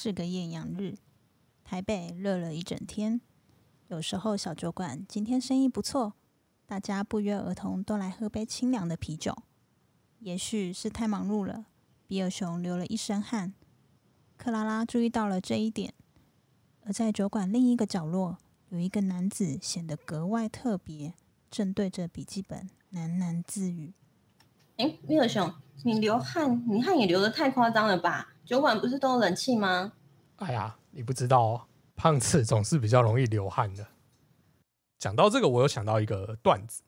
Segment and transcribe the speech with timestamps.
[0.00, 0.96] 是个艳阳日，
[1.64, 3.20] 台北热了一整天。
[3.88, 6.12] 有时候小酒馆今天生意不错，
[6.66, 9.36] 大家不约而同都来喝杯清凉的啤酒。
[10.20, 11.66] 也许是太忙碌了，
[12.06, 13.54] 比尔熊流了一身汗。
[14.36, 15.92] 克拉拉注意到了这一点，
[16.82, 18.38] 而在酒馆另一个角落，
[18.68, 21.14] 有一个男子显得格外特别，
[21.50, 23.94] 正对着笔记本喃喃自语。
[24.78, 28.32] 哎，米尔熊，你流汗，你汗也流的太夸张了吧？
[28.44, 29.92] 酒馆不是都有冷气吗？
[30.36, 31.60] 哎呀，你不知道哦，
[31.96, 33.84] 胖子总是比较容易流汗的。
[35.00, 36.82] 讲到这个，我有想到一个段子，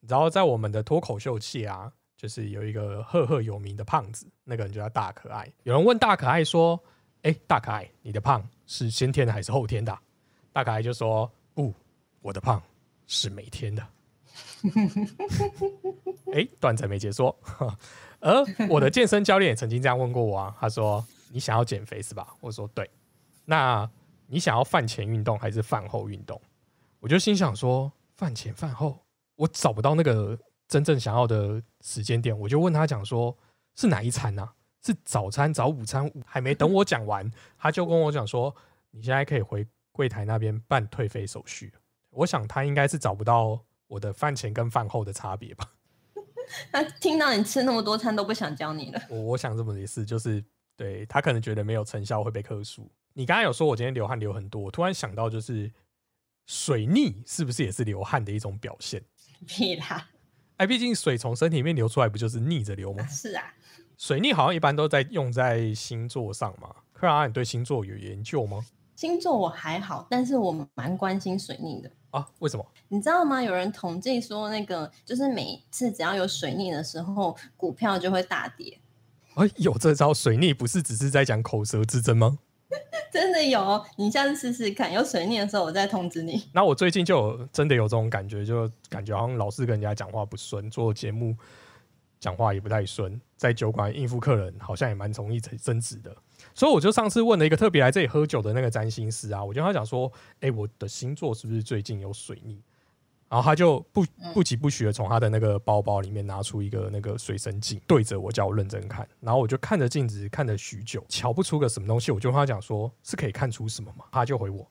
[0.00, 5.50] 你知道，在我们的脱口秀界啊，就是有一个赫赫有名的胖子，那个人就叫大可爱。
[5.62, 6.78] 有人问大可爱说
[7.22, 9.98] ：“哎，大可爱，你的胖是先天的还是后天的？”
[10.52, 11.72] 大可爱就说：“不，
[12.20, 12.62] 我的胖
[13.06, 13.82] 是每天的。”
[16.32, 17.34] 哎，段子没结束。
[18.20, 22.90] 而我的健身教练也曾经这样问过我啊，他说：“你想要减肥是吧？”我说：“对。”
[23.44, 23.88] 那
[24.26, 26.40] 你想要饭前运动还是饭后运动？
[27.00, 28.98] 我就心想说：饭前饭后，
[29.36, 32.36] 我找不到那个真正想要的时间点。
[32.36, 33.36] 我就问他讲说：
[33.76, 34.48] 是哪一餐呢？
[34.82, 36.10] 是早餐、早午餐？
[36.24, 38.54] 还没等我讲完，他就跟我讲说：
[38.90, 41.70] 你现在可以回柜台那边办退费手续。
[42.10, 43.60] 我想他应该是找不到
[43.94, 45.70] 我的饭前跟饭后的差别吧。
[46.72, 49.00] 他听到你吃那么多餐都不想教你了。
[49.08, 50.44] 我我想这么一次，就是
[50.76, 52.90] 对他可能觉得没有成效会被克数。
[53.12, 55.70] 你刚才有说我今天流汗流很多，我突然想到就是
[56.46, 59.00] 水逆是不是也是流汗的一种表现？
[59.46, 60.10] 屁啦！
[60.56, 63.06] 哎，毕竟水从身体里面流出来不就是逆着流吗？
[63.06, 63.54] 是啊。
[63.96, 66.74] 水逆好像一般都在用在星座上嘛。
[66.92, 68.64] 克拉，你对星座有研究吗？
[68.96, 71.90] 星座我还好，但是我蛮关心水逆的。
[72.14, 72.28] 啊？
[72.38, 72.64] 为什么？
[72.88, 73.42] 你知道吗？
[73.42, 78.78] 有人统计说，那个就是每次只要有水逆的时候，股票就会大跌。
[79.34, 82.38] 哎，有这招水逆不是只是在讲口舌之争吗？
[83.12, 84.92] 真的有，你下次试试看。
[84.92, 86.48] 有水逆的时候，我再通知你。
[86.52, 91.36] 那我最近就有真的有这种感觉，就感觉好像老是跟人家讲话不顺，做节目
[92.20, 96.16] 讲话也不太顺，在酒馆应付客人好像也蛮容易争执的。
[96.54, 100.10] 所以我就上次问了一个特别来这里喝酒的那个占星师啊，我就跟他讲说
[100.40, 102.62] ：“哎，我的星座是不是最近有水逆？”
[103.28, 109.08] 然后他就不不疾不徐的从他的那个包包里面拿出一个那个水神镜，对着我叫我认真看。
[109.18, 112.12] 然后我就看着镜子看了许久，瞧不出个什么东西。
[112.12, 114.64] 我就跟他讲说：“是可以看出什么吗？”他就回我：“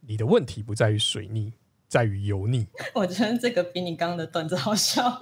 [0.00, 1.52] 你的问题不在于水逆，
[1.86, 2.66] 在于油腻。
[2.92, 5.16] ”我觉得这个比你刚刚的段子好笑。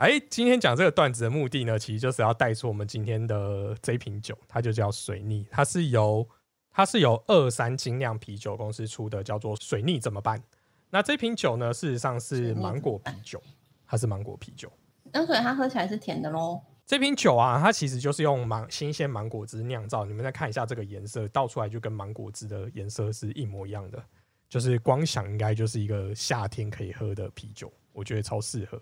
[0.00, 5.46] 哎，今天讲这个段子的目的呢，其实就是要带出我们今天的这瓶酒，它就叫水逆。
[5.50, 6.26] 它是由
[6.72, 10.42] 它是由二三精酿啤酒公司出的，叫做水逆怎么办？
[10.88, 13.42] 那这瓶酒呢，事实上是芒果啤酒，
[13.86, 14.72] 它是芒果啤酒。
[15.12, 16.58] 那所以它喝起来是甜的喽。
[16.86, 20.06] 这瓶酒啊，它其实就是用芒新鲜芒果汁酿造。
[20.06, 24.02] 你们再看一下这个颜色，倒出来就跟芒果汁的颜色是一模一样的。
[24.48, 28.80] 就是光想应该就是一个夏天可以喝的啤酒，我觉得超适合。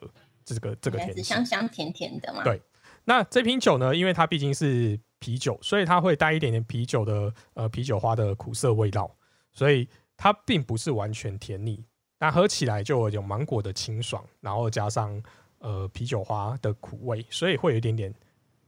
[0.54, 2.42] 这个这个甜，香香甜甜的嘛。
[2.42, 2.60] 对，
[3.04, 9.10] 那这瓶酒呢，因为它毕竟是啤酒，所以它会带一点点啤酒的呃啤酒花的苦涩味道，
[9.52, 11.84] 所以它并不是完全甜腻，
[12.18, 15.22] 但喝起来就有芒果的清爽，然后加上
[15.58, 18.14] 呃啤酒花的苦味，所以会有一点点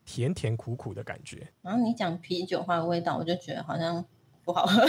[0.05, 1.47] 甜甜苦苦的感觉。
[1.63, 4.05] 然后你讲啤酒花的味道，我就觉得好像。
[4.53, 4.85] 不好喝，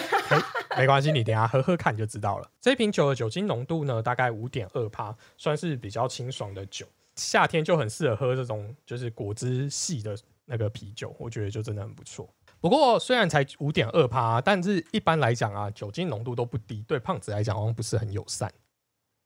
[0.76, 2.50] 没关系，你等下喝喝看就知道了。
[2.60, 6.88] 这瓶酒的酒精浓度呢，大概五点二帕，算是比较清爽的酒。
[7.16, 12.28] 夏天就很适合喝这种就是果汁系的那个啤酒，我觉得就真的很不错。
[12.60, 18.52] 不过虽然才五点二帕，但是一般来讲啊，酒精浓度都不低，对胖子来讲好像不是很友善。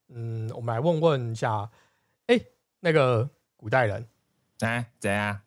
[0.09, 1.69] 嗯，我们来问问一下，
[2.27, 2.37] 哎，
[2.81, 4.05] 那个古代人，
[4.59, 5.39] 哎，怎样？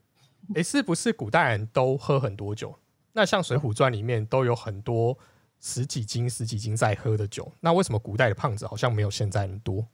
[0.55, 2.75] 哎，是不是古代人都喝很多酒？
[3.12, 5.16] 那像《水浒传》里面都有很多
[5.60, 9.87] 十几斤、十几斤在喝的酒，那为什么古代的胖子好像没有现在那么多？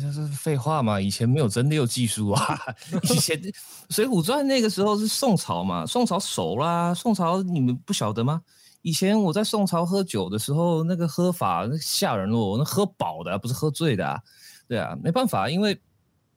[0.00, 1.00] 这是废话嘛？
[1.00, 2.58] 以前没有真的有技术啊！
[3.14, 3.40] 以前
[3.90, 5.86] 《水浒传》那个时候是宋朝嘛？
[5.86, 8.42] 宋朝熟啦，宋朝你们不晓得吗？
[8.82, 14.20] 以前我在宋朝喝酒的时候，那个喝法吓人哦，那喝饱的、不是喝醉的啊。
[14.66, 15.80] 对啊，没办法，因为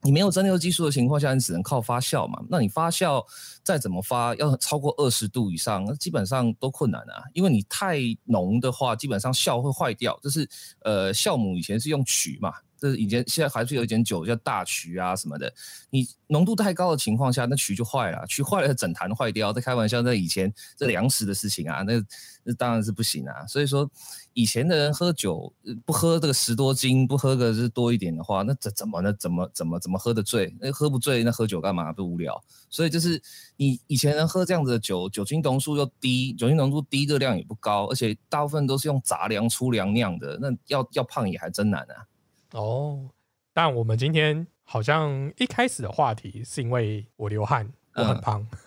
[0.03, 2.41] 你没有蒸馏技术的情况下，你只能靠发酵嘛。
[2.49, 3.23] 那你发酵
[3.63, 7.23] 再怎么发，要超过二十度以上，那基本上都困难啊。
[7.33, 10.19] 因为你太浓的话，基本上酵会坏掉。
[10.21, 10.47] 就是
[10.81, 12.53] 呃，酵母以前是用曲嘛。
[12.81, 15.53] 这以前现在还是有一点酒叫大曲啊什么的，
[15.91, 19.53] 你浓度太高的情况下，那曲就坏了，曲坏了整坛坏掉。
[19.53, 22.03] 在开玩笑，在以前这粮食的事情啊，那
[22.43, 23.45] 那当然是不行啊。
[23.45, 23.87] 所以说，
[24.33, 25.53] 以前的人喝酒
[25.85, 29.13] 不喝这个十多斤，不喝个是多一点的话，那怎怎么呢？
[29.13, 30.51] 怎么怎么怎么喝得醉？
[30.59, 31.93] 那喝不醉，那喝酒干嘛？
[31.93, 32.43] 不无聊。
[32.67, 33.21] 所以就是
[33.57, 42.07] 你以前人喝这样子的酒，酒精浓度又低，酒精浓度低，热量也不高，而且大部分都是用杂粮粗粮酿的，那要要胖也还真难啊。
[42.53, 43.09] 哦，
[43.53, 48.45] 但我们今天好像一开始的话题是因为我流汗，我很胖。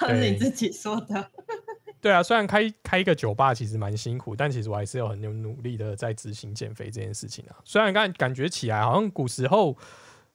[0.00, 1.30] 那是你自己说的。
[2.00, 7.56] 对啊，虽然开开一个酒吧其实蛮辛苦，但其实我还是有很有努力的在执行减肥这件事情啊。
[7.64, 9.76] 虽然感感觉起来好像古时候，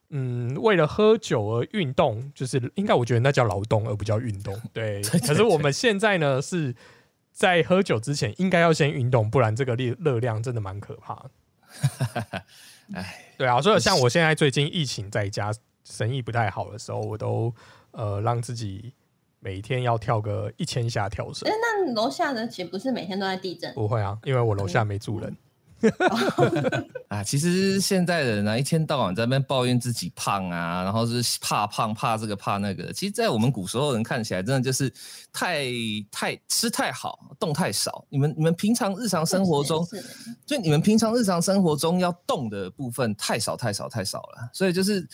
[0.10, 4.60] 嗯，为了喝酒而运动，就是应该我觉得那叫劳动而不叫运动。
[4.74, 6.76] 对，可是我们现在呢是
[7.32, 11.32] 在喝酒之前应该要先运动，不然这个热热量真的蛮可怕的。
[12.94, 15.54] 哎，对啊，所以像我现在最近疫情在家，
[15.84, 17.54] 生意不太好的时候，我都
[17.92, 18.94] 呃让自己
[19.40, 21.50] 每天要跳个一千下跳绳。
[21.50, 23.74] 哎，那楼下的岂不是每天都在地震？
[23.74, 25.36] 不会啊，因为我楼下没住人。
[27.10, 32.92] 啊，其实现在的人啊，一天到晚在那边抱怨自己胖啊，然后是怕胖、怕这个、怕那个。
[32.94, 34.92] 其实，在我们古时候人看起来，真的就是
[35.32, 35.66] 太
[36.12, 38.06] 太吃太好，动太少。
[38.10, 39.86] 你们你们平常日常生活中，
[40.46, 45.08] 就你们平常日常生活中要动的部分太少太少太少了，所以就是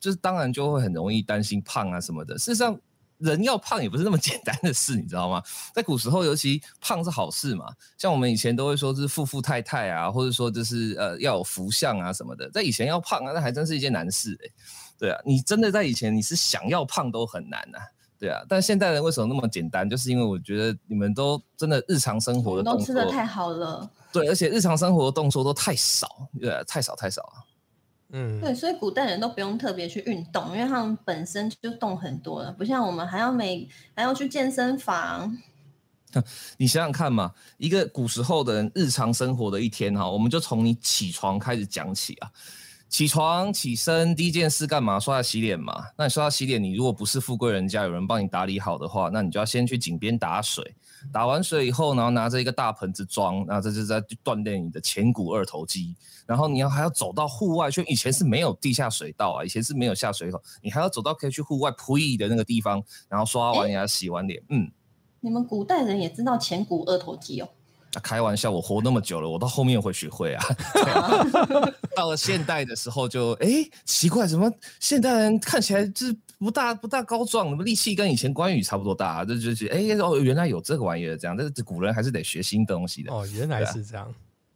[0.00, 2.36] 就是当然就会很容易担心胖啊什么的。
[2.38, 2.78] 事实上。
[3.18, 5.42] 人要胖也不是那么简单的事，你知道吗？
[5.74, 7.66] 在古时候，尤其胖是好事嘛。
[7.96, 12.50] 像我们以前都会说是富富太太啊，或者说就是呃要有福相啊什么的。
[12.50, 14.50] 在以前要胖啊，那还真是一件难事哎。
[14.98, 17.78] 对啊，你真的在以前你是想要胖都很难呐。
[18.18, 19.88] 对啊，但现代人为什么那么简单？
[19.88, 23.90] 就是因为我觉得你们都真的日常生活的都吃的太好了。
[24.12, 27.44] 对，而且日常生活的动作都太少，对，太少太少了。
[28.16, 35.36] 嗯，对，所以古代人都不用特别去运动，因为他们本身就动很多了，不像我们还要每还要去健身房。
[36.56, 42.30] 你想想看嘛，一个古时候的人日常生活的一天哈，我们就从你起床开始讲起啊。
[42.88, 45.00] 起床起身第一件事干嘛？
[45.00, 45.86] 刷牙洗脸嘛。
[45.96, 50.76] 那你刷牙洗脸，你如果不是富贵人家，有人帮你打理好的话，那你就要先去井边打水。
[51.12, 55.94] 打完水以后，然后拿着一个大盆子装，那这就在锻炼你的前股二头肌。
[56.26, 64.42] 然后你要还要走到户外去，以前是没有地下水道啊，以前是没有下水口，你还要走到可以去户外铺的那个地方，然后刷完牙、洗完脸。
[64.48, 64.70] 嗯，
[65.20, 67.48] 你们古代人也知道前股二头肌哦？
[68.02, 70.44] 开玩笑，我活那么久了，我到后面会学会啊。
[71.94, 79.24] 到了现代的时候，就哎奇怪，怎么现代人看起来就是不大不大高壮，力气跟以前关羽差不多大？
[79.24, 83.12] 这就是哎哦，原来有这个玩意儿这样，但是古人还是得学新东西的。
[83.12, 84.14] 哦，原来是这样。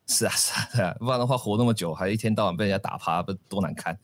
[0.08, 3.96] 是啊，是啊，不然的话活那么久，还一天到晚被人家打趴，不多难看。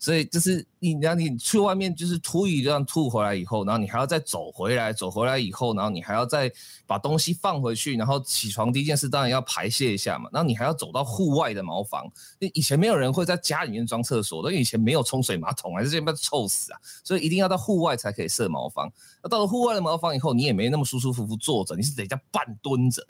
[0.00, 6.50] 所以就是你，然后你去外面就是吐一这样吐回来以后，然后你还要再走回来，走回来以后，然后你还要再
[6.84, 10.28] 把东西放回去，然后起床第一件事当然要排泄一下嘛。
[10.32, 12.10] 然后你还要走到户外的茅房，
[12.40, 18.90] 以前没有人会在家里面装厕所，因为以前没有冲水马桶，还是这边臭死啊，所以一定要到户外才可以设茅房。
[19.22, 23.00] 那到了户外的茅房以后，你也没那么舒舒服服坐着，你是得在半蹲着。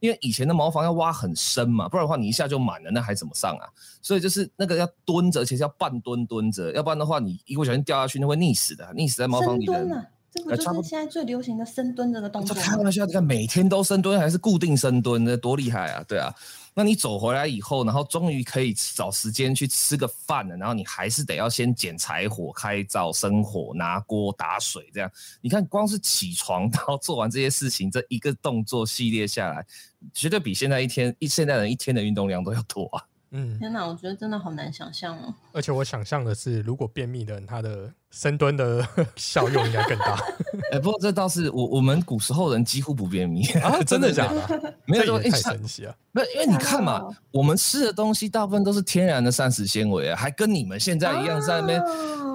[0.00, 3.68] 因为以前的茅房要挖很深嘛，不然的话你一下就满了，那还怎么上啊？
[4.02, 10.10] 所以就是那个要蹲着，而且是要半蹲蹲着，要不然的话你一不小心掉下去，那会溺死的，溺死在茅房里的。
[10.32, 12.54] 这不就是现在最流行的深蹲这个动作？
[12.56, 16.04] 开玩笑，你看每天都深蹲还是固定深蹲，那多厉害啊！
[16.06, 16.32] 对啊。
[16.72, 25.10] 那你走回来以后，然后终于可以找时间去吃个饭了，然后你还是得要先捡柴火、开灶、生火、拿锅、打水，这样
[25.40, 29.66] 你看，光是起床然后做完这些事情，这一个动作系列下来，
[30.14, 33.04] 绝对比现在一天一现代人一天的运动量都要多啊！
[33.32, 35.34] 嗯，天哪，我觉得真的好难想象哦。
[35.52, 38.86] 而且我想象的是，如果便秘的人，他的深蹲的
[39.16, 40.18] 效用应该更大。
[40.72, 44.74] 哎，不过这倒是我我们古时候人几乎不便秘啊， 真的假的？
[44.84, 45.94] 没有太神奇啊！
[46.12, 51.82] 不，因为你看嘛，我们吃的东西大部分都是天然的膳食纤维啊，还跟你们现在一样在那边。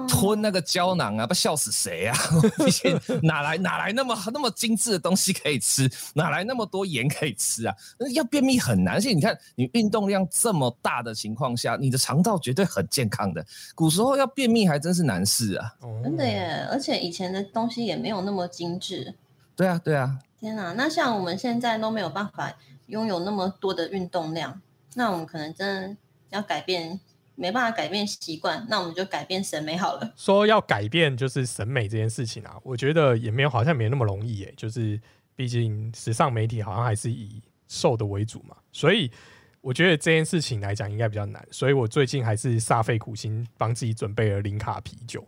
[0.08, 2.16] 吞那个胶囊啊，不笑死谁啊！
[2.64, 5.90] 以前哪来哪来那么那么精致的东西可以吃？
[6.14, 7.74] 哪来那么多盐可以吃啊？
[8.14, 8.94] 要便秘很难。
[8.94, 13.44] 而且你看，你运动量这么大的情况下，你的肠道绝对很健康的。
[13.74, 15.65] 古时候要便秘还真是难事啊！
[16.02, 16.66] 真的耶！
[16.70, 19.14] 而且以前的东西也没有那么精致。
[19.54, 20.18] 对啊，对啊。
[20.38, 22.52] 天哪，那像我们现在都没有办法
[22.86, 24.60] 拥有那么多的运动量，
[24.94, 25.96] 那我们可能真的
[26.28, 27.00] 要改变，
[27.34, 30.12] 没办法改变习惯，那我们就改变审美好了。
[30.14, 34.52] 说要改变就是审美这件事情啊，我觉得也没有好像没那么容易耶。
[34.56, 35.00] 就是
[35.34, 39.10] 毕竟时尚媒体好像还是以瘦的为主嘛，所以
[39.62, 41.44] 我觉得这件事情来讲应该比较难。
[41.50, 45.26] 所以我最近还是煞费苦心帮自己准备了零卡啤酒。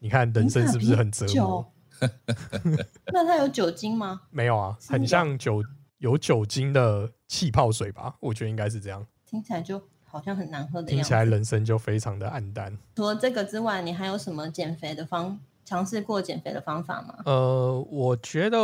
[0.00, 1.72] 你看人生是不是很折磨？
[3.12, 4.22] 那它有酒精吗？
[4.30, 5.62] 没有啊，很像酒
[5.98, 8.16] 有酒精的气泡水吧？
[8.20, 9.06] 我觉得应该是这样。
[9.26, 12.76] 听起来就好像很难喝的样子听起来人生就非常的暗淡。
[12.96, 17.14] 除了这个之外，你还有什么减肥的方尝试过减肥的方法吗？
[17.26, 18.58] 呃，我觉得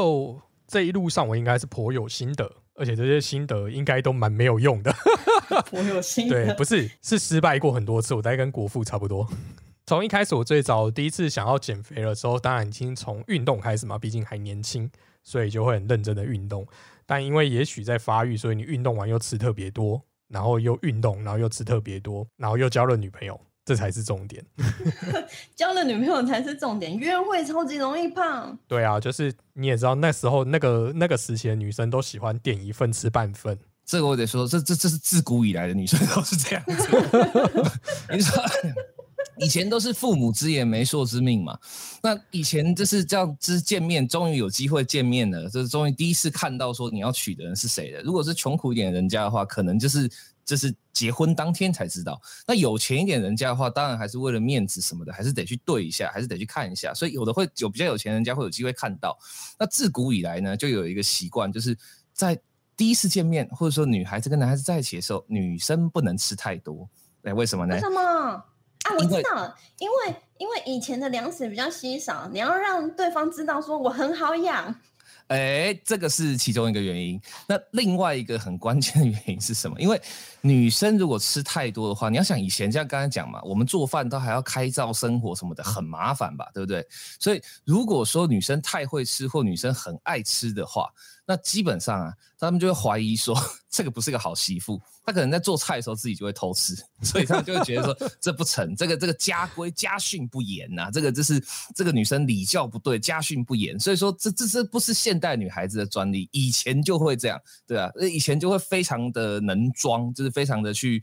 [0.67, 4.91] 这一路上我应该是颇有心得，而且这些心得应该都蛮没有用的。
[5.71, 9.29] 颇有心得，对，不是是失败过很多次，我大概跟国父差不多。
[9.89, 14.91] 从一开始，我最早第一次想要减肥的时候，当然已经从运动开始嘛，毕竟还年轻，
[15.23, 16.67] 所以就会很认真的运动。
[17.07, 24.45] 但因为也许在发育，所以你运动完又吃特别多，然后又运动，然后又吃特别多，然后又交了女朋友，这才是重点。
[25.55, 28.59] 交了女朋友才是重点，约会超级容易胖。
[28.67, 33.57] 对啊，就是你也知道，那时候那个那个时期的女生都喜欢点一份吃半份。
[33.85, 36.89] 这个我得说，这这这是自古以来的女生都是这样子。
[38.11, 38.43] 你说。
[39.39, 41.59] 以前都是父母之言，媒妁之命嘛。
[42.03, 48.03] 那以前就是这样，就是见面，终于有机会见面了，就是终于第一次看到说你要娶的人是谁了。
[48.03, 50.11] 如果是穷苦一点人家的话，可能就是
[50.45, 52.21] 就是结婚当天才知道。
[52.47, 56.95] 那有钱一点人家的话，当然还是为了面子什么的，还是得去对一下，还是得去看一下。
[56.95, 59.19] 所以有的会有比较有钱人家会有机会看到。
[59.59, 61.77] 那自古以来呢，就有一个习惯，就是
[62.13, 62.39] 在
[62.77, 66.89] 第一次见面，或者说女孩子跟男孩子在一起的时候，女生不能吃太多。
[67.23, 67.75] 哎，为什么呢？
[67.75, 68.45] 为什么？
[68.87, 74.75] 啊，我知道了，因为因为以前的粮食比较稀少，你要让对方知道说我很好养。
[75.29, 77.21] 哎，这个是其中一个原因。
[77.49, 79.81] 那另外一个很关键的原因是什么？
[79.81, 80.01] 因为
[80.41, 86.87] 女生如果吃太多的话，你要想以前像刚才讲嘛，我们做饭都还要开灶生火什么的，很麻烦吧，对不对？
[87.19, 90.89] 所以如果说女生太会吃或女生很爱吃的话，
[91.27, 93.37] 那基本上啊，他们就会怀疑说
[93.69, 94.81] 这个不是个好媳妇。
[95.05, 101.43] 他可能在做菜的时候自己就会偷吃， 所以他们就会觉得说这不成，这个这个家规家训不严呐，这个就是
[101.75, 111.03] 这个女生礼教不对，家训不严，所以说这这这不是现代女孩子的专利，以前就会这样，对啊，以前就会非常的能装，就是非常的去。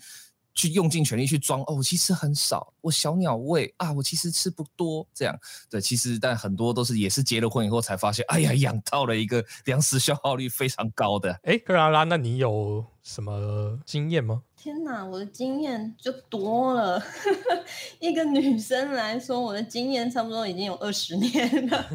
[0.54, 5.38] 去用尽全力去装哦，我其实很少，我小鸟胃啊，我其实吃不多，这样
[5.70, 11.40] 对，其实但很多都是也是结了婚以后才发现，哎呀，养到了一个粮食消耗率非常高的。
[11.44, 14.44] 哎，克拉拉，那你有什么经验吗？
[14.56, 17.04] 天哪，我的经验就多了，
[18.00, 21.90] 一个女生来说，我的经验差不多已经有二十年了。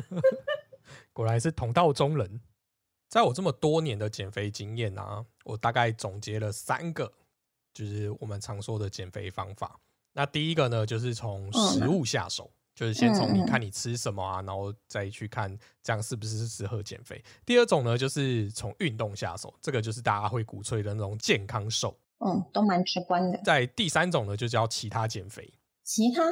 [1.15, 2.41] 果然是同道中人，
[3.09, 7.12] 在我这么多年的减肥经验啊，我大概总结了三个。
[7.78, 9.78] 就是我们常说的减肥方法。
[10.12, 17.23] 那第一个呢，就是从食物下手，就是先从你看你吃什么啊，然后再去看这样是不是适合减肥。
[17.47, 21.97] 第二种呢，就是从运动下手，这个就是大家会鼓吹的那种健康瘦。
[22.18, 23.40] 嗯，都蛮直观的。
[23.44, 25.54] 在第三种呢，就叫其他减肥。
[25.85, 26.23] 其他，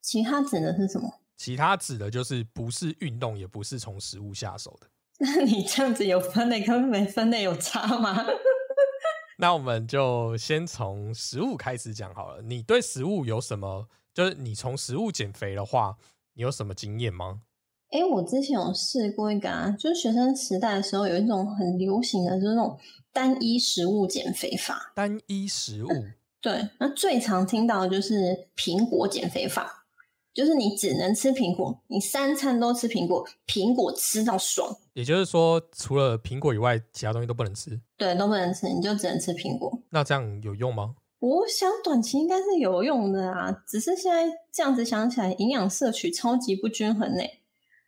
[0.00, 1.20] 其他指的是什么？
[1.36, 4.88] 其他指的就是不是运动，也不是从食物下手的。
[5.20, 8.24] 那你这样子有分类跟没分类有差吗？
[9.36, 12.42] 那我们就先从食物开始讲好了。
[12.42, 13.88] 你对食物有什么？
[14.14, 15.96] 就是你从食物减肥的话，
[16.34, 17.42] 你有什么经验吗？
[17.90, 22.78] 哎，我之前有试过一个啊，就是学生时代的时候有一种很流行的，就是那种
[23.12, 24.92] 单一食物减肥法。
[24.94, 25.88] 单一食物？
[26.40, 29.75] 对，那最常听到的就是苹果减肥法。
[30.36, 34.76] 就是你只能吃苹果，你三餐都吃苹果，苹果吃到爽。
[34.92, 37.80] 也就是说，除了苹果以外，其他东西都不能吃。
[37.96, 39.72] 对，都不能吃，你就只能吃苹果。
[39.88, 40.96] 那这样有用吗？
[41.20, 47.22] 我想短期应该是有用的啊，只是现在这样子想起来，营养摄取超级不均衡呢。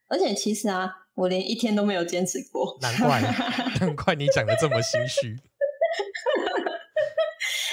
[0.09, 2.79] 而且其实啊，我连一天都没有坚持过。
[2.81, 3.21] 难怪，
[3.79, 5.37] 难怪你讲的这么心虚。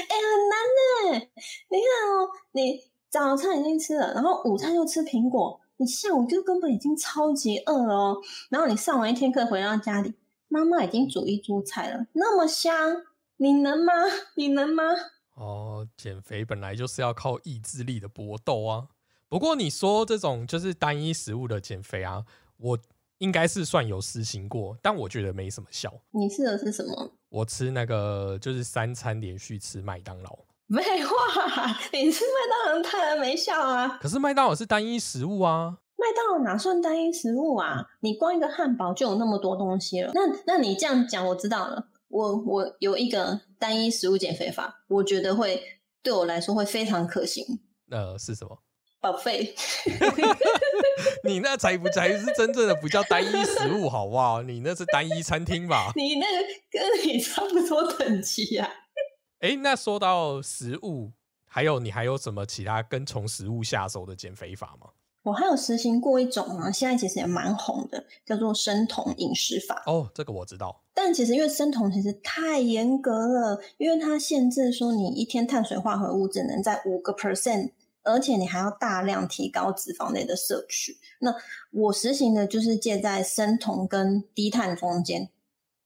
[0.09, 0.59] 哎，很难
[1.13, 1.27] 呢。
[1.69, 2.93] 你看哦，你。
[3.15, 8.21] 早餐已经吃了，然后午餐又吃苹果，你下午就根本已经超级饿了哦。
[8.49, 10.13] 然后你上完一天课回到家里，
[10.49, 12.75] 妈妈已经煮一桌菜了，那么香，
[13.37, 13.93] 你能吗？
[14.35, 14.83] 你能吗？
[15.35, 18.89] 哦，减肥本来就是要靠意志力的搏斗啊。
[19.29, 22.25] 不过你说这种就是单一食物的减肥啊，
[22.57, 22.77] 我
[23.19, 26.01] 应该是算有实行过，但我觉得没什么效。
[26.11, 27.13] 你吃的是什么？
[27.29, 30.37] 我吃那个就是三餐连续吃麦当劳。
[30.73, 31.15] 废话，
[31.93, 33.99] 你吃麦当劳当然没效啊。
[34.01, 35.77] 可是麦当劳是单一食物啊。
[35.97, 37.85] 麦当劳哪算单一食物啊？
[38.01, 40.11] 你光一个汉堡就有那么多东西了。
[40.13, 41.87] 那那你这样讲，我知道了。
[42.09, 45.61] 我我有一个单一食物减肥法，我觉得会
[46.03, 47.43] 对我来说会非常可行。
[47.89, 48.57] 呃，是什么？
[48.99, 49.53] 保费。
[51.23, 54.41] 你那才不才是真正的不叫单一食物，好不好？
[54.43, 55.91] 你那是单一餐厅吧？
[55.95, 56.37] 你那个
[56.71, 58.69] 跟你差不多等级啊。
[59.45, 61.11] 哎，那说到食物，
[61.45, 64.89] 还有你还有什么其他跟从食物下手的减肥法吗？
[65.21, 69.83] 我还有实行过一种啊，现在其实也蛮红的，叫做生酮饮食法。
[69.85, 70.81] 哦，这个我知道。
[70.95, 77.71] 但其实因为生酮其实太严格了，因为它限制说你一天碳水化合物只能在五个 percent，
[78.01, 80.97] 而且你还要大量提高脂肪类的摄取。
[81.19, 81.35] 那
[81.69, 85.29] 我实行的就是介在生酮跟低碳中间。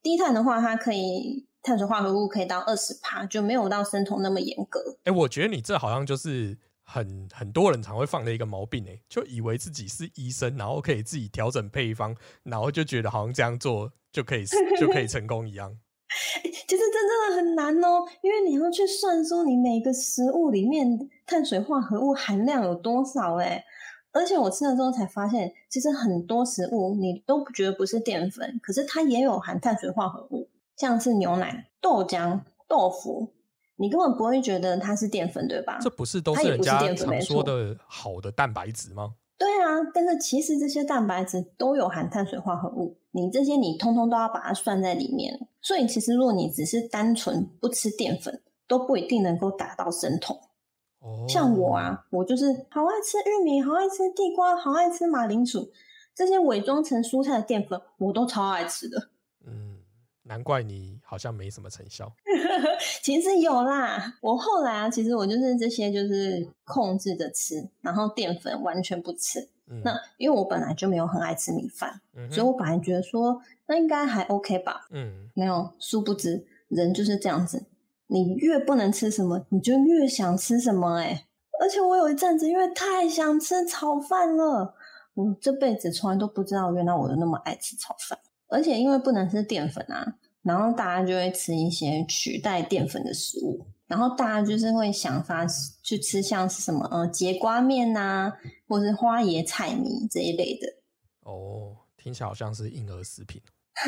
[0.01, 4.79] 低碳的话，它可以碳水化合物可以到二十帕，就没有到生酮那么严格。
[5.03, 6.57] 哎，我觉得你这好像就是。
[6.91, 14.43] 很很多人常会犯的一个毛病哎，就以为自己是医生，然后可以自己调整配方，然后就觉得好像这样做就可以
[14.81, 15.71] 就可以成功一样。
[16.41, 20.87] 其实这真的很难哦，因为你要去算出你每个食物里面
[21.27, 23.63] 碳水化合物含量有多少哎。
[24.11, 30.49] 而且我吃了之后才发现，其实很多食物你都不觉得不是淀粉，可是它也有含碳水化合物，
[30.79, 33.33] 像是牛奶、豆浆、豆腐。
[33.75, 35.77] 你根本不会觉得它是淀粉，对吧？
[35.79, 39.13] 这不是都是人家常说的好的蛋白质吗？
[39.37, 45.47] 对啊，但是其实这些蛋白质都有含碳水化合物，你这些你通通都要把它算在里面。
[45.61, 50.35] 所以其实如果你只是单纯不吃淀粉，都不一定能够达到生酮。
[50.99, 55.71] 哦，像我啊，我就是好爱吃玉米，好爱吃地瓜，好爱吃马铃薯，
[56.13, 59.11] 这些伪装成蔬菜的淀粉，我都超爱吃的。
[60.29, 62.13] 难怪你好像没什么成效，
[63.01, 64.13] 其实有啦。
[64.21, 69.49] 我后来啊，其实我就是这些，就是控制着吃，然后淀粉完全不吃。
[69.83, 74.85] 那因为我本来就没有很爱吃米饭，所以我本来觉得说那应该还 OK 吧。
[74.91, 77.65] 嗯，没有，殊不知人就是这样子，
[78.05, 80.99] 你越不能吃什么，你就越想吃什么。
[80.99, 81.25] 哎，
[81.59, 84.75] 而且我有一阵子因为太想吃炒饭了，
[85.15, 88.19] 我这辈子从来都不知道，原来我有那么爱吃炒饭。
[88.51, 90.15] 而且因为不能吃淀粉啊，
[90.49, 95.45] 然后大家就会吃一些取代淀粉的食物，然后大家就是会想法
[95.83, 98.33] 去吃像是什么呃节瓜面呐，
[98.67, 100.67] 或是花椰菜泥这一类的。
[101.21, 103.39] 哦，听起来好像是婴儿食品。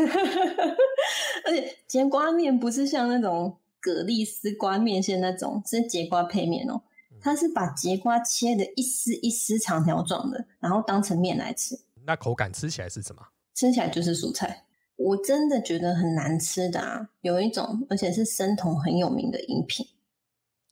[1.45, 6.80] 而且节瓜面不是像那种蛤蜊丝瓜面线那种，是节瓜配面哦。
[7.19, 11.80] 它是把节瓜切的一丝一丝长条状的，然后当成面来吃。
[12.06, 13.24] 那口感吃起来是什么？
[13.56, 14.63] 吃起来就是蔬菜，
[15.04, 17.10] 我真的觉得很难吃的啊！
[17.22, 19.88] 有一种，而且是生酮很有名的饮品。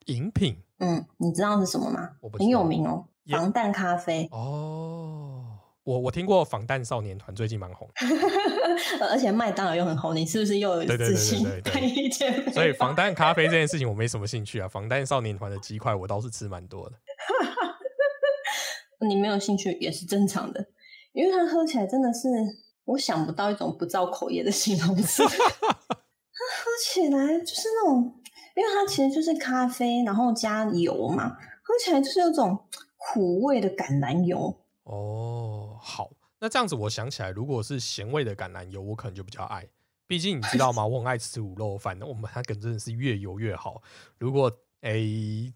[0.05, 0.57] 饮品？
[0.79, 2.11] 嗯，你知道是什么吗？
[2.37, 4.29] 很有名哦，防弹咖啡。
[4.31, 7.89] 哦，我我听过防弹少年团最近蛮红，
[9.01, 11.43] 而且麦当劳又很红，你是不是又有自信？
[12.53, 14.67] 所以防弹咖啡这件事情我没什么兴趣啊。
[14.67, 16.95] 防弹少年团的鸡块我倒是吃蛮多的。
[19.07, 20.67] 你没有兴趣也是正常的，
[21.13, 22.29] 因为它喝起来真的是。
[22.89, 25.23] 我想不到一种不造口业的形容词。
[25.23, 25.29] 它
[25.93, 28.03] 喝起来就是那种，
[28.55, 32.57] 因为它其实就是咖啡，然后加油嘛，喝起来就是有种
[32.97, 34.55] 苦味的橄榄油。
[34.83, 39.67] 哦，好，那这样子我想起来，如果是咸味的橄榄油，我可能就比较爱。
[40.07, 40.83] 毕竟你知道吗？
[40.85, 43.81] 我很爱吃卤肉饭，那我们它可真的是越油越好。
[44.17, 45.53] 如果诶。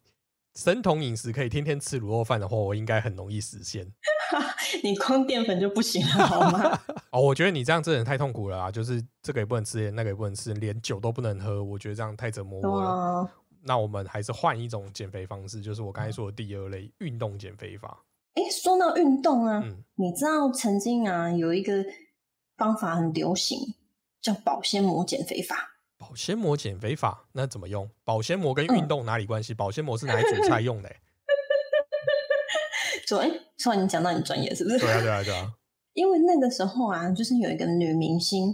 [0.55, 3.91] 生酮饮食可以天天吃卤肉饭的话，我应该很容易实现。
[4.83, 6.79] 你光淀粉就不行了，好吗？
[7.11, 8.71] 哦，我觉得你这样真的太痛苦了啊！
[8.71, 13.29] 就是这个也不能吃，那个也不能吃，连酒都不能喝，我觉得这样太折磨我了。
[13.63, 18.03] 那我们还是换一种减肥方式，就是我刚才说的第二类运动减肥法。
[18.35, 19.63] 哎，说到运动啊，
[19.95, 21.83] 你知道曾经啊有一个
[22.57, 23.59] 方法很流行，
[24.21, 25.72] 叫保鲜膜减肥法。
[26.03, 27.89] 保鲜膜减肥法那怎么用？
[28.03, 29.53] 保鲜膜跟运动哪里关系？
[29.53, 30.91] 保鲜膜是拿来煮菜用的。
[33.07, 34.79] 说哎，突然你讲到你专业是不是？
[34.79, 35.49] 对啊对啊对啊。
[35.95, 38.53] 因为那个时候啊，就是有一个女明星，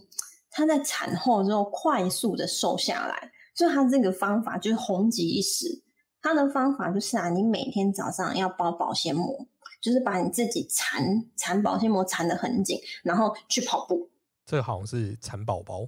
[0.52, 5.82] 她在产后之后快速的瘦下来，所以她这个方法就是红极一时。
[6.22, 9.48] 她的方法就是啊，你每天早上要包保鲜膜，
[9.82, 14.12] 就是把你自己缠缠保鲜膜缠得很紧，然后去跑步。
[14.46, 15.82] 这好像是蚕宝宝，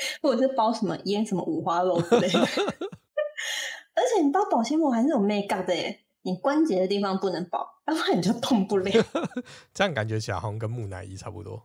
[0.22, 2.38] 或者是包什么腌什么五花肉之类的。
[3.94, 9.04] 而且你包保鲜膜还是有 make 的耶，你关节的地方不能包，要不然你就动不了。
[9.74, 11.62] 这样感觉起来好像跟木乃伊差不多。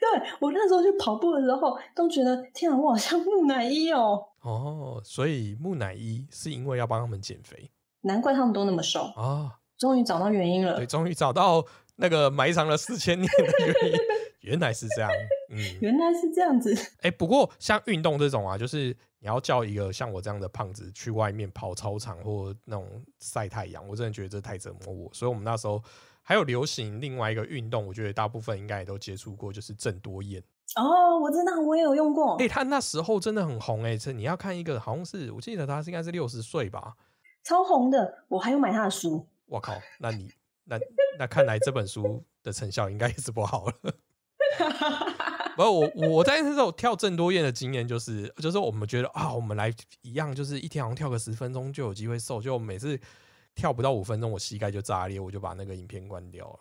[0.00, 4.22] 对我那时候去跑步的时候，都觉得天啊，我好像木乃伊哦。
[4.40, 7.70] 哦，所以木乃伊是因为要帮他们减肥，
[8.02, 9.58] 难怪他们都那么瘦啊！
[9.76, 11.64] 终于找到原因了，对，终于找到。
[12.00, 13.98] 那个埋藏了四千年的原因，
[14.42, 15.10] 原来是这样。
[15.48, 16.74] 嗯，原来是这样子。
[17.00, 25.10] 哎、不过像运动这种啊，就是你要叫一个像我这样的胖子去外面跑操场或那种晒太阳，我真的觉得这太折磨我。
[25.12, 25.82] 所以我们那时候
[26.22, 30.42] 还有流行另外一个运动，我觉得大部分应该也都接触过，就是郑多燕。
[30.76, 36.94] 哦，我知道，我也有用过哎、，他那时候真的很红哎、这你要看一个好像是我记得他是应该是六十岁吧。
[37.42, 39.26] 超红的，我还有买他的书。
[39.46, 40.30] 我靠，那你
[40.64, 40.78] 那
[41.18, 43.94] 那看来这本书的成效应该也是不好了。
[45.58, 52.98] 不，我我在那时候跳郑多燕的经验就是，就是我们觉得啊，我们来一样，就是一天好像跳个十分钟就有机会瘦，就每次
[53.56, 56.58] 跳不到五分钟，我膝盖就炸裂，我就把那个影片关掉了。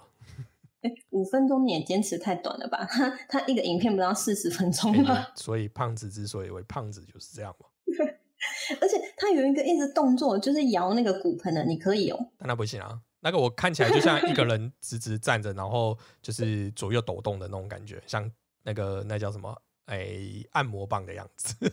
[0.81, 2.85] 哎，五分钟你也坚持太短了吧？
[2.89, 5.27] 他 他一个影片不到四十分钟欸吗？
[5.35, 7.67] 所以胖子之所以为胖子就是这样嘛。
[8.81, 12.17] 而且他有一个一直动作，就是摇那个骨盆的，你可以哦。
[12.39, 18.29] 但那不行啊，那个我看起来就像一个人直直站着，然后就是左右抖动的那种感觉，像
[18.67, 19.55] 那个那叫什么？
[19.85, 20.19] 哎、
[20.51, 21.55] 按摩棒的样子。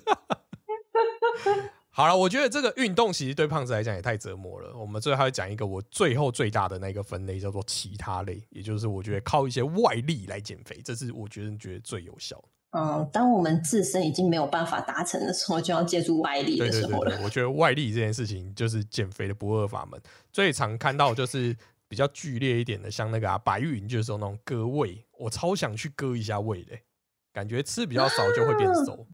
[1.91, 4.73] 好了，我觉得这个运动其实对胖子来讲也太折磨了。
[4.77, 12.45] 我们最后还要讲一个我最后最大的那个分类，叫做其他类，也就是我觉得靠一些外力来减肥，这是我觉得觉得最有效的。
[12.79, 17.11] 嗯，当我们自身已经没有办法达成的时候，就要借助外力的时候了。
[17.11, 20.01] 对对对，我觉得外力这件事情就是减肥的不二法门。
[20.33, 21.57] 最常看到就是
[21.95, 26.73] 比较剧烈一点的，像那个啊白云，就是有那种割胃，我超想去割一下胃的，
[27.33, 29.07] 感觉吃比较少就会变瘦。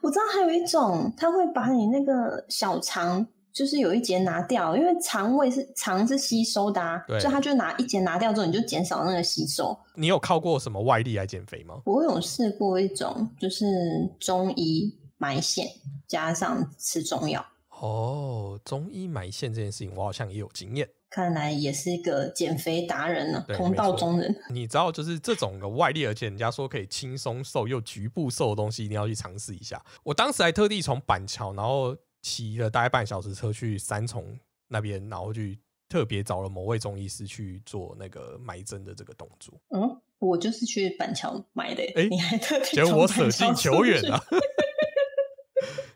[0.00, 9.78] 我知道还有一种，他会把你那个小肠，就是有一节拿掉，因为肠胃是肠是吸收的啊，对所以他就拿一节拿掉之后，你就减少那个吸收。
[9.94, 11.82] 你有靠过什么外力来减肥吗？
[11.84, 13.66] 我有试过一种，就是
[14.18, 15.66] 中医埋线
[16.08, 17.44] 加上吃中药，
[17.78, 20.88] 哦，中医埋线这件事情，我好像也有经验。
[21.12, 24.34] 看来也是一个减肥达人呢、对同道中人。
[24.48, 29.84] 你知道，就是这种的外力，而且人家说可以轻松瘦又局部瘦的东西，一定要去尝试一下。
[30.02, 39.52] 我当时还特地从板桥，然后骑了大概半小时车去三重那边，然后去特别找了某位中医师去做那个埋针的这个动作。
[39.76, 44.24] 嗯，我就是去板桥买的、哎你还特地结果我舍近求远了啊！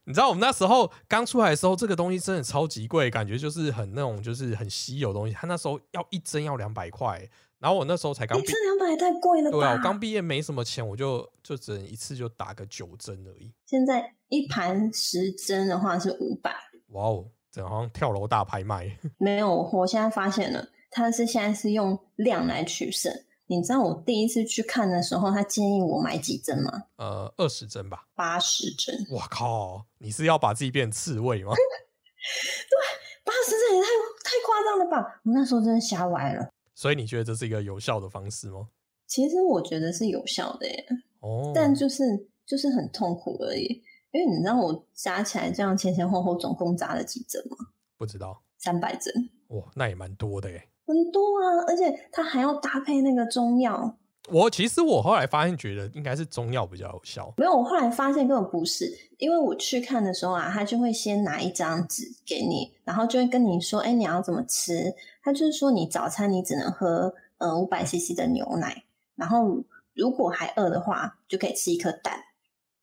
[0.07, 5.35] 你知道我们那时候刚出来的时候，这个东西真的超级贵，感觉就是很那种就是很稀有的东西。
[5.35, 9.59] 他那时候要一针要两百块，然后我那时候才刚毕一针，两百太贵了吧？
[9.59, 13.53] 对啊，我刚毕业没什么钱，我就就只能一次就打个九针而已。
[13.67, 16.55] 现在一盘十针的话是五百，
[16.91, 18.97] 哇哦，整好像跳楼大拍卖。
[19.19, 23.13] 没有，我现在发现了，他是现在是用量来取胜。
[23.49, 26.85] 你知道我第一次去看的时候，他建议我买几针吗？
[26.97, 28.07] 呃，二十针吧。
[28.15, 29.87] 八十针，哇靠！
[29.99, 31.53] 你是要把自己变刺猬吗？
[31.55, 32.77] 对
[33.25, 33.89] 八十针也太
[34.25, 35.21] 太夸张了吧！
[35.25, 36.49] 我那时候真的瞎歪了。
[36.75, 38.69] 所以你觉得这是一个有效的方式吗？
[39.07, 40.87] 其实我觉得是有效的耶，
[41.21, 42.03] 哦，但就是
[42.45, 43.83] 就是很痛苦而已。
[44.11, 47.57] 因为你知道我加起来这样前前后后总共扎了几针吗？
[47.97, 48.43] 不知道。
[48.59, 50.69] 三百针，哇，那也蛮多的耶。
[50.87, 51.65] 很多啊！
[51.67, 53.97] 而且它还要搭配那个中药。
[54.29, 57.33] 我其实我后来发现，觉得应该是中药比较有效。
[57.37, 64.95] 没有，我后来发现根本不是，因为我去看的时候啊，他就会先拿一张纸给你，然后就会跟你说，哎，你要怎么吃？
[65.23, 72.19] 他就是说你早餐你只能喝呃五百 CC 的牛奶，然后如果还饿的话，就可以吃一颗蛋，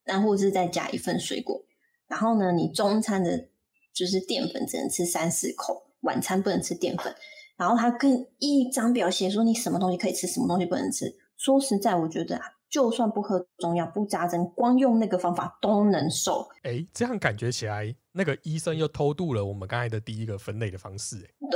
[0.05, 1.61] 然后或者是再加一份水果。
[2.07, 3.47] 然后呢，你中餐的
[3.93, 7.13] 就是淀粉只能吃三四口，晚餐不能吃淀粉。
[7.57, 11.15] 然后他跟一张表写说你什么东西可以吃，什么东西不能吃。
[11.37, 16.47] 说实在，我觉得啊，就算不喝中药、不扎针，光用那个方法都能瘦。
[16.63, 21.17] 哎，这样感觉起来，那个医生又偷渡了我们刚才的第一个分类的方式。
[21.17, 21.47] 哎，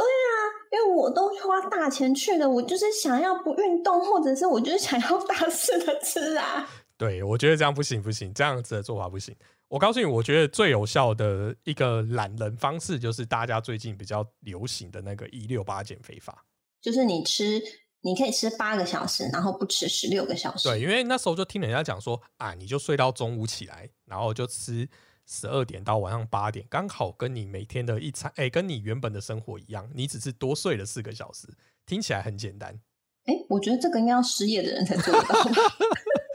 [0.72, 6.68] 因为我都花大钱去了，我就是想要不运动，或者是我就是想要 大肆的吃啊。
[6.98, 9.36] 对我觉得这样不行，不行，这样子的做法不行。
[9.70, 16.46] 我告诉你，我觉得最有效的一个懒人方式，就是大家最近比较流行的那个一六八减肥法。
[16.82, 17.62] 就是你吃，
[18.02, 20.70] 你可以吃八个小时，然后不吃十六个小时。
[20.70, 24.88] 对，因为那时候就听人家讲说啊，你就睡到中午起来，然后就吃
[25.26, 31.46] 十二点到晚上八点，刚好跟你每天的一餐，哎、跟你原本的生活一样，你只是多睡了四个小时，
[31.86, 32.80] 听起来很简单。
[33.26, 35.36] 哎，我觉得这个应该要失业的人才做得到。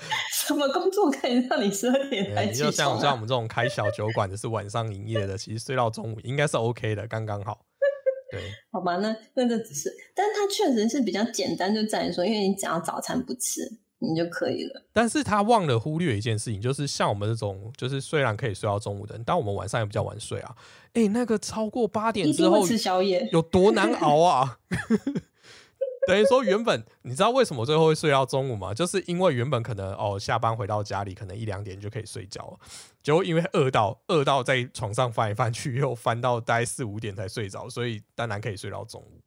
[0.33, 3.03] 什么工作可以让你十二点才你起就像床、啊？
[3.03, 7.65] 像我们这种开小酒馆的是晚上营业的，其实睡到中午应该是 OK 的，刚刚好。
[8.31, 8.41] 对，
[8.73, 13.61] 好吧，那那这只是，但是它确实是比较简单，就在于说，因为你只要早餐不吃，
[13.99, 14.83] 你就可以了。
[14.93, 20.57] 但是他忘了忽略一件事情，就是像我们这种，就是虽然可以睡到中午的人，但我们晚上也比较晚睡啊。
[20.95, 23.29] 哎、那个超过八点之后吃宵夜。
[23.33, 24.59] 有多难熬啊？
[26.09, 28.75] 等于说原本你知道为什么最后会睡到中午吗？
[28.75, 32.59] 就是因为原本可能哦下班回到家里可能一两点就可以睡觉了，
[33.03, 39.21] 结果因为饿到饿到在床上翻来翻去，又翻到大概四五点才睡着，所以当然可以睡到中午。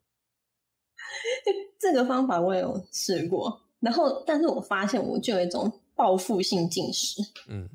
[1.80, 7.70] 这个方法我也有试过，然后但是我发现我就有一种报复性进食，嗯，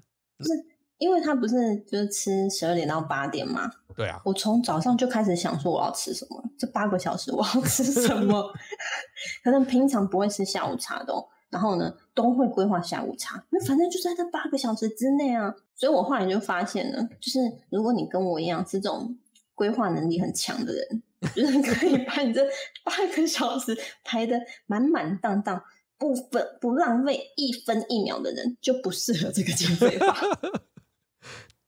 [1.01, 8.53] 因为他不是就是吃十二点到八点嘛，对啊，我从早上就开始想说我要吃什么，这八个小时我要吃什么？
[9.43, 15.55] 可能平常不会吃下午茶的、哦，然后呢都会规划下午茶，因为反正就在这八个小时之内啊。
[15.75, 19.17] 所以我后来就发现呢，就是如果你跟我一样是这种
[19.55, 21.03] 规划能力很强的人，
[21.35, 22.47] 就是可以把你这
[22.85, 25.63] 八个小时排的满满当当。
[25.99, 30.17] 不分不浪费一分一秒的人就不适合这个减肥法。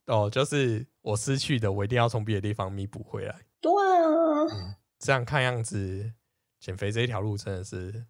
[0.07, 3.35] 哦，就是我失去的，我一定要从别的地方弥补回来。
[3.61, 6.11] 对啊，嗯，这样看样子，
[6.59, 8.05] 减肥这一条路真的是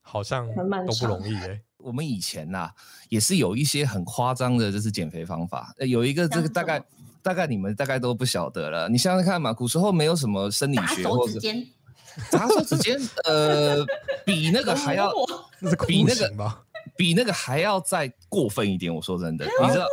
[0.00, 0.46] 好像
[0.86, 2.70] 都不容易哎、我们以前呐、
[3.08, 5.74] 也是有一些很夸张的，就是减肥方法。
[5.78, 6.82] 呃有一个这个大概
[7.22, 8.88] 大概你们大概都不晓得了。
[8.88, 11.66] 你想想看嘛，古时候没有什么生理学或者指尖，
[12.30, 13.84] 砸手指尖，呃，
[14.26, 15.12] 比那个还要
[15.60, 16.54] 那是比那个？
[16.96, 18.92] 比那个还要再过分一点。
[18.92, 19.86] 我说真的，你知道？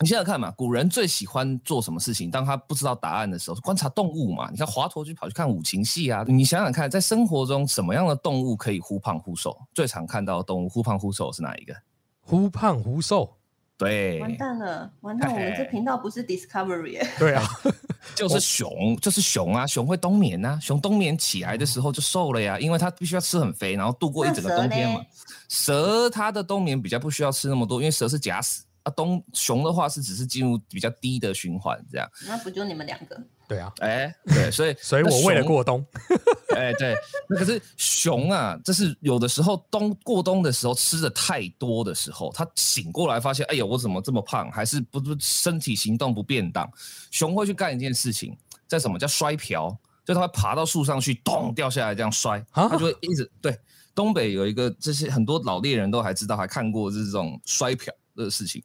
[0.00, 2.30] 你想想看嘛，古人最喜欢做什么事情？
[2.30, 4.50] 当他不知道答案的时候，观察动物嘛。
[4.50, 6.24] 你看华佗就跑去看五禽戏啊。
[6.26, 9.56] 你想想看，在生活中什么样的动物可以忽胖忽瘦？
[9.72, 11.74] 最常看到的动物忽胖忽瘦是哪一个？
[12.20, 13.36] 忽胖忽瘦，
[13.76, 15.30] 对，完蛋了，完蛋！
[15.32, 17.44] 我们这频道不是 Discovery，耶对啊，
[18.14, 25.06] 就是熊，就是熊啊，熊会冬眠啊，熊冬眠起来的时候就瘦了呀，因为它必须要吃很肥，然后度过一整个冬天嘛那。
[25.48, 32.08] 蛇它的冬眠比较不需要吃那么多，因为蛇是假死啊，冬熊的话是只是进入比较低的循环这样。
[32.26, 33.20] 那不就你们两个？
[33.48, 35.84] 对啊，哎，对，所以 所以我为了过冬，
[36.56, 36.94] 哎，对，
[37.28, 44.50] 那可是熊啊，这是有的时候冬过冬的时候吃的太多的时候，它醒过来发现，哎呀，我怎么这么胖？
[44.50, 46.70] 还是不不身体行动不便当？
[47.10, 48.34] 熊会去干一件事情，
[48.66, 49.76] 叫什么叫摔瓢？
[50.04, 53.56] 就它会爬到树上去，咚掉下来这样摔，啊它就会一直对。
[53.94, 58.62] 东北有一个，这些很多老猎人都还知道，还看过这种摔瓢的事情。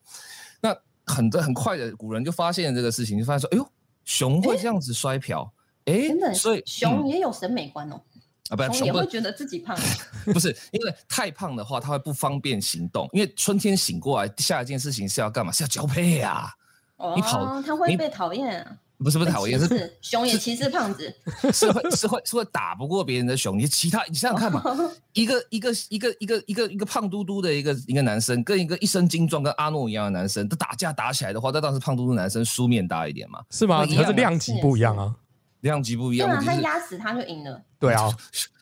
[0.62, 3.72] 那很很快的，古人就发现这个事情，就发现说，哎呦，
[4.04, 5.52] 熊会这样子摔瓢，
[5.86, 8.02] 哎真的，，所以嗯熊也有审美观哦，
[8.50, 9.78] 啊，不然熊也会觉得自己胖。
[10.34, 13.08] 不是因为太胖的话，它会不方便行动。
[13.14, 15.52] 因为春天醒过来，下一件事情是要干嘛？
[15.52, 16.52] 是要交配啊！
[16.98, 21.14] 哦你跑哦，他会被讨厌啊，不是不是讨厌， 是是熊也歧视胖子。
[21.54, 23.58] 是会是会是会打不过别人的熊。
[23.58, 24.64] 你其他你想想看嘛，
[25.14, 33.86] 一个一个一个一个一个一个胖嘟嘟的一个一个男生，跟一个一身精壮跟阿诺一样的男生，他打架打起来的话，那当然是胖嘟嘟男生输面大一点嘛，是吗？
[33.86, 35.16] 可是量级不一样啊。
[35.62, 36.30] 量级不一样。
[36.30, 38.10] 对啊，他压死他就赢了，对啊，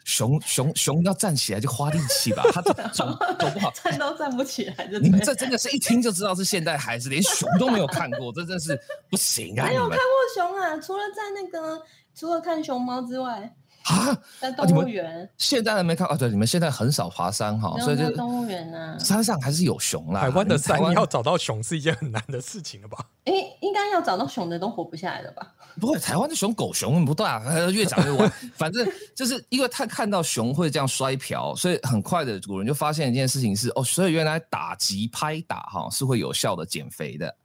[0.06, 3.06] 熊熊熊要站起来就花力气吧，他 走走
[3.39, 3.72] 走不好。
[3.84, 9.65] 站都站不起来，就你们这真的是一听就知道是现代孩子，连熊都没有看过，这真是不行啊！
[9.68, 10.78] 没有看过熊啊？
[10.78, 11.82] 除了在那个，
[12.13, 13.52] 除了看熊猫之外，
[13.86, 16.15] 啊，在动物园，现在还没看啊？
[16.17, 18.98] 对，你们现在很少爬山哈，所以就动物园呢。
[19.00, 20.21] 山上还是有熊啦。
[20.21, 22.98] 台湾的你台湾山要找到熊是一件很难的事情了吧？
[23.26, 25.54] 诶，应该要找到熊的都活不下来了吧？
[25.80, 28.28] 不会，台湾的熊狗熊不大，呃越长越歪。
[28.58, 37.36] 反正就是因为他看到熊会这样摔瓢，所以很快的古人就发现一件事情是哦，所以原来打击拍打哈是会有效的减肥的。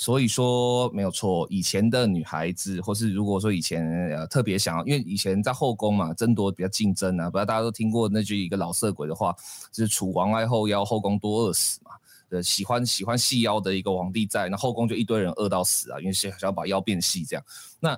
[0.00, 3.86] 所以说没有错，以前的女孩子，或是如果说以前
[4.16, 9.36] 呃特别想要，因为以前在后宫嘛，争夺比较竞争啊，不知道大家都听过那句一个老色鬼的话，
[9.70, 11.90] 就是楚王爱后腰，后宫多饿死嘛。
[12.30, 17.44] 呃，喜欢喜欢细腰的一个皇帝在，那后宫就一堆人饿到死啊，因为想想要把腰变细这样。
[17.78, 17.94] 那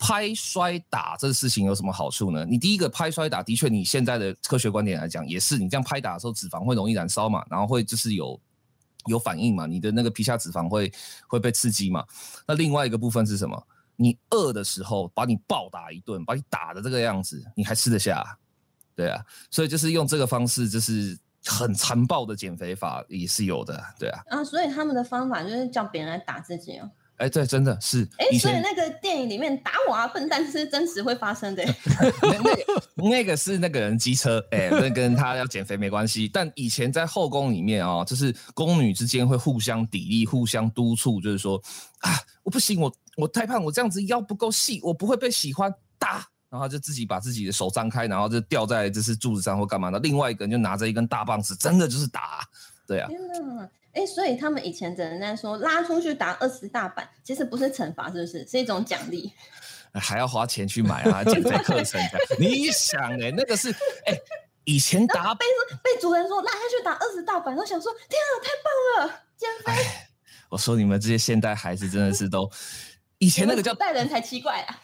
[0.00, 2.44] 拍摔打这个事情有什么好处呢？
[2.44, 8.36] 你第一个拍摔打，的确你现在的科学观点来讲，也是你这样拍打的时候，脂肪会容易燃烧嘛，然后会就是有
[9.06, 10.92] 有反应嘛，你的那个皮下脂肪会
[11.26, 12.04] 会被刺激嘛。
[12.46, 13.66] 那另外一个部分是什么？
[13.96, 18.22] 你饿的时候把你暴打一顿，把你打的这个样子，你还吃得下？
[18.94, 24.22] 对啊，所以就是用这个方式，就是很残暴的减肥法也是有的，对啊。
[24.28, 26.90] 啊，所以他们的方法就是叫别人来打自己哦。
[27.16, 31.74] 哎，对，真的是哎，所以那个电影里面打我啊，笨蛋是真实会发生的耶。
[32.22, 36.28] 那那个那个是那个人机车，哎、那跟他要减肥没关系。
[36.28, 41.60] 但以前在后宫里面哦，就是宫女之间会互相砥砺、互相督促，就是说
[42.00, 46.26] 啊，我不行，我我太胖，我这样子腰不够细，我不会被喜欢，打。
[46.48, 49.98] 然后就自己把自己的手张开，然后就吊在就是柱子上或干嘛的。
[49.98, 52.40] 另外一个人就拿着一根大棒子，真的就是打。
[52.86, 53.20] 对啊，天
[53.56, 53.68] 哪！
[53.96, 58.46] 哎，所以他们以前只能在说拉出去打二十大板，其实不是惩罚，是不是？
[58.46, 59.32] 是一种奖励。
[59.94, 62.18] 还要花钱去买啊，减肥课程的。
[62.38, 63.70] 你想哎，那个是
[64.04, 64.14] 哎，
[64.64, 65.46] 以前打被
[65.82, 68.50] 被主人说拉下去打二十大板，我想说天啊，太
[69.00, 69.72] 棒了，减肥。
[70.50, 72.50] 我说你们这些现代孩子真的是都，
[73.16, 74.78] 以前那个叫代人才奇怪啊。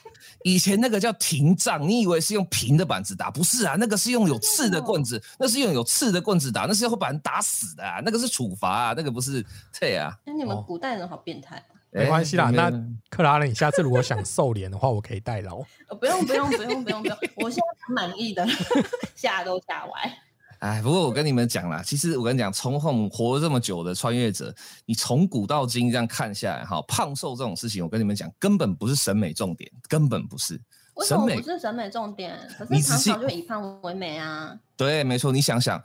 [0.44, 3.30] 以前那个叫停杖，你以为是用平的板子打？
[3.30, 9.44] 不是啊，那个是用有刺的棍子，那是用有刺的棍子打，那是会把人打死的啊，那个是处罚啊，那个不是
[9.78, 10.16] 对啊。
[10.24, 11.62] 那你们古代人好变态。
[11.94, 12.72] 没关系啦，那
[13.10, 15.62] 克拉人，你下次如果想瘦脸的话，我可以代劳。
[16.00, 18.46] 不用不用不用不用不用，我现在蛮满意的，
[19.14, 20.18] 吓都吓歪。
[20.62, 24.54] 哎，不过我跟你们讲啦，其实我跟你讲，从我们活了这么久的穿越者，
[24.86, 30.54] 你从古到今这样看下来，哈，胖瘦这种事情，我跟你们讲，根本不是审美重点，根本不是。
[30.94, 32.38] 为什么不是审美重点？
[32.56, 34.56] 可是常常就以胖为美啊。
[34.76, 35.82] 对，没错，你想想。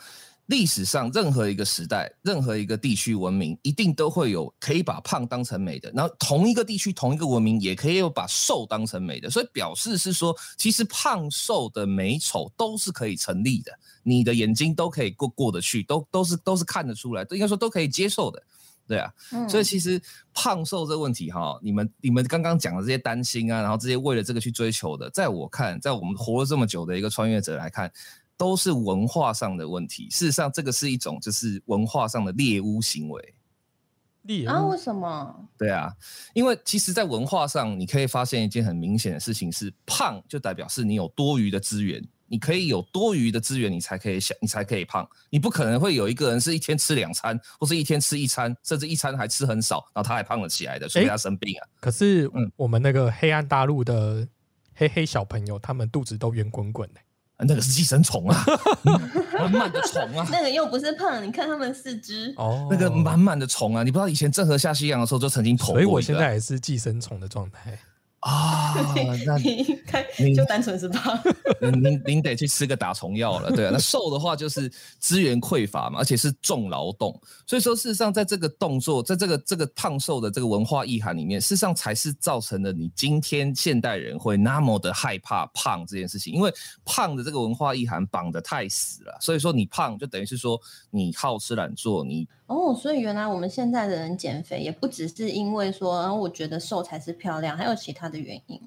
[0.47, 5.91] 历史上任何一个时代，任何一个地区文明，一定都会有可以把胖当成美的。
[5.91, 9.29] 然后同一个地区、同一个文明，也可以有把瘦当成美的。
[9.29, 18.41] 所以表示是说，其实胖瘦的美丑都是可以成立的，你的眼睛都可以过过得去，都都是都是看得出来，应该说都可以接受的，
[18.87, 19.11] 对啊。
[19.49, 20.01] 所以其实
[20.33, 27.91] 胖瘦这个问题哈，你们你们刚刚讲的这些担心啊，然后这些为了这个去追求的，在我看，在我们活了这么久的一个穿越者来看。
[28.37, 30.07] 都是文化上的问题。
[30.11, 33.33] 事实上，这个是一种就是文化上的猎巫行为。
[34.23, 34.61] 猎啊？
[34.65, 35.47] 为什么？
[35.57, 35.91] 对啊，
[36.33, 45.07] 因为其实，在文化上，你可以发现一件很明显的事情是，胖就代表是你有多余的资源，你可以有多余的资源，你才可以想，你才可以胖。
[45.29, 51.63] 你不可能会有一个人是一天吃两餐，或是一天吃一餐，甚至一餐还吃很少，然后他还胖了起来的，所以他生病啊。
[51.79, 54.27] 可是，嗯，我们那个黑暗大陆的
[54.75, 56.99] 黑黑小朋友，他们肚子都圆滚滚的。
[57.45, 58.45] 那个是寄生虫啊，
[59.37, 60.27] 满满的虫啊。
[60.31, 67.77] 那个又不是胖，你看他们四肢哦，那个满满的虫啊，你不知道以前郑和下西洋的时候就曾经投过所以我现在也是寄生虫的状态。
[68.27, 68.73] 啊，
[69.25, 71.17] 那你看，就单纯是胖。
[71.81, 73.69] 您您得去吃个打虫药了，对啊。
[73.71, 77.17] 那瘦的话就是资源匮乏嘛，而且是重劳动。
[77.45, 86.33] 所以说，事实上，在这个动作，在这个这个胖瘦的这个文化意涵里面，事实上才是造成了你今天现代人会那么的害怕胖这件事情。
[86.33, 90.59] 因为胖的这个文化意涵绑得太死了，所以说你胖就等于是说
[90.91, 92.27] 你好吃懒做，你。
[92.47, 98.59] 哦，所以原来我们现在的人减肥也不只是因为说，我觉得瘦才是漂亮，还有其他的原因。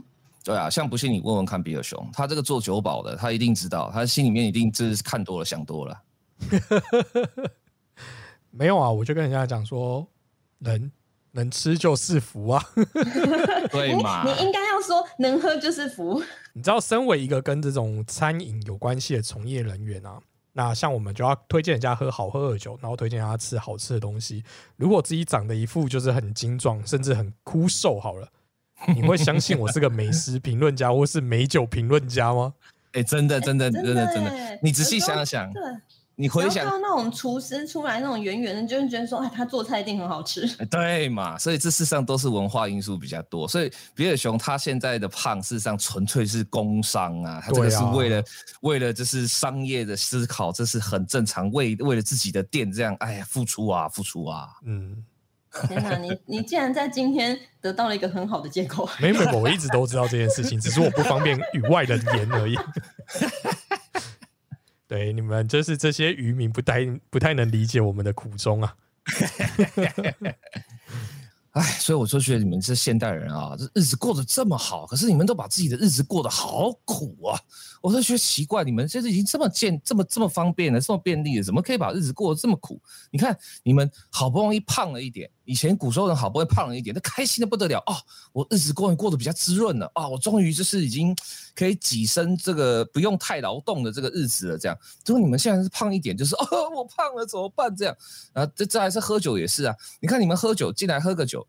[0.44, 6.02] 对啊，像不信你问问看比尔熊，他这个做酒保的，他一定知道，他心里面一定就是看多了想多了。
[8.50, 10.06] 没有啊，我就跟人家讲说，
[10.58, 10.90] 人
[11.32, 12.62] 能吃就是福啊。
[13.70, 14.24] 对嘛？
[14.24, 16.22] 你应该要说能喝就是福。
[16.52, 20.18] 你知道，身为一个跟这种餐饮有关系的从业人员啊。
[20.52, 24.42] 那像我们就要推荐人家喝好喝的酒，然后推荐他吃好吃的东西。
[24.76, 28.28] 如果自己长得一副就是很精壮，甚至很枯瘦，好了，
[28.94, 32.54] 你会相信我是个美食评论家或是美酒评论家吗？
[32.92, 35.50] 哎，真的，真的，真的，真的，你仔细想想。
[36.20, 40.46] 你回想那种厨师出来那种圆圆的，就会觉得说，哎，他做菜一定很好吃。
[40.70, 41.38] 对嘛？
[41.38, 43.48] 所以这事实上都是文化因素比较多。
[43.48, 48.24] 所以比尔熊他现在的胖，事实上纯粹是工伤啊，他这个是为了
[48.60, 51.50] 为了就是商业的思考，这是很正常。
[51.52, 54.46] 为为了自己的店这样，哎呀，付出啊，付出啊。
[54.66, 55.02] 嗯，
[55.68, 58.86] 天哪，你 你竟然在今天得到了一个很好的借口。
[59.00, 62.58] 没没，我一直都知道这件事情，只是我不方便与外人言而已。
[64.90, 68.74] 对，你们就是这些渔民不太不太能理解我们的苦衷啊！
[71.52, 77.38] 哎，所以我就觉得你们这现代人啊，这日子过得这么好，可是你们都把自己的日子过得好苦啊！
[77.80, 82.82] 我都觉得奇怪，你们现在已经这么健、这么这么方便了，这么便利了，怎么可以把日子过得这么苦？
[83.12, 87.96] 你看，你们好不容易胖了一点，以前古时候人好不容易胖了一点，那开心的不得了哦！
[88.32, 90.06] 我日子过过得比较滋润了啊！
[90.06, 91.12] 我终于就是已经
[91.56, 94.56] 可以跻身这个不用太劳动的这个日子了。
[94.56, 97.74] 这样，如果你们现在是胖一点，就是 哦，我胖了怎么办？
[97.74, 97.96] 这样
[98.32, 99.74] 啊，这这还是喝酒也是啊！
[99.98, 101.44] 你看你们喝酒进来喝个酒。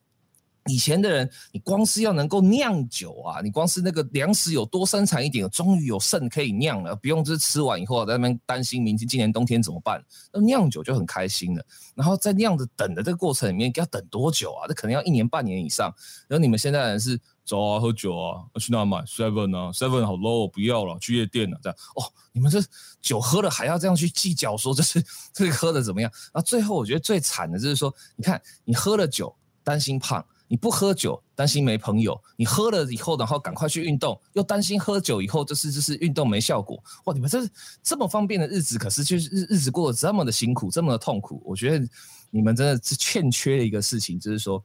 [0.67, 9.99] 以前的人，你光是要能够酿酒啊，你光是那个粮食有多生产一点，终于有剩可以酿了，不用就是吃完以后在那边担心明天今年冬天怎么办。
[10.31, 11.65] 那酿酒就很开心了。
[11.95, 14.67] 然后在酿着等的这个过程里面，要等多久啊？
[14.67, 15.91] 这可能要一年半年以上。
[16.27, 21.77] 然后你们现在人是走啊，喝酒啊，去哪买？Seven 啊，Seven 好 low，不要了，去夜店了这样。
[21.95, 22.59] 哦，你们这
[23.01, 26.11] 酒喝了还要这样去计较，说这是 这个喝的怎么样？
[26.31, 30.23] 然后最后我觉得最惨的就是说，你看你喝了酒，担心胖。
[30.51, 36.77] 你不喝酒，担心没朋友；你喝了以后，然后赶快去运动，又担心喝酒以后就是就是运动没效果。
[37.05, 37.39] 哇，你们这
[37.81, 41.41] 这么方便的日子，可是就是日日子过得这么的辛苦，这么的痛苦。
[41.45, 41.87] 我觉得
[42.29, 44.61] 你们真的是欠缺一个事情，就是说。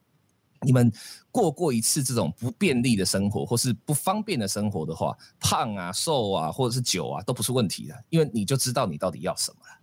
[0.62, 0.91] 你们
[1.30, 9.78] 过过一次这种不便利的生活，或是不方便的生活的话，胖啊、瘦啊，或者是酒啊，都不是问题的，因为你就知道你到底要什么了。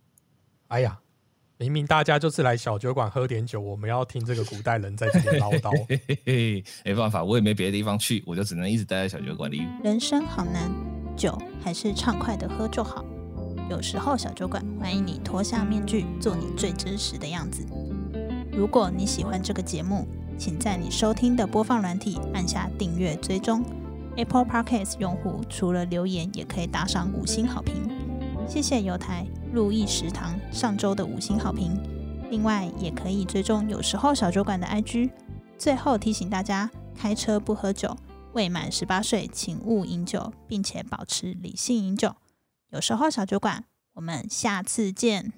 [0.69, 0.99] 哎呀，
[1.64, 5.72] 明明大家就是来小酒馆喝点酒，我们要听这个古代人在这里唠叨。
[5.88, 9.66] 嘿嘿嘿，没办法，我也没别的地方去，我就只能一直待在小酒馆里。
[9.82, 10.70] 人生好难，
[11.16, 13.05] 酒还是畅快的喝就好。
[13.70, 17.66] 有时候小酒馆欢迎你脱下面具，做你最真实的样子。
[18.51, 20.05] 如果你喜欢这个节目，
[20.38, 23.64] 请在你收听的播放软体按下订阅追踪。
[24.18, 27.74] Apple Podcast 用户除了留言，也可以打赏五星好评。
[28.45, 31.79] 谢谢犹台路易食堂上周的五星好评。
[32.31, 35.11] 另外，也可以追踪有时候小酒馆的 IG。
[35.59, 37.95] 最后提醒大家，开车不喝酒，
[38.33, 42.15] 未满十八岁请勿饮酒，并且保持理性饮酒。
[42.71, 45.31] 有时候小酒馆，我们下次见。